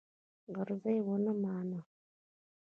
عرض 0.57 0.83
یې 0.93 1.01
ونه 1.05 1.33
مانه. 1.41 1.79